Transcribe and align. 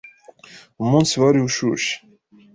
Umunsi 0.83 1.13
wari 1.21 1.39
ushushe. 1.47 1.93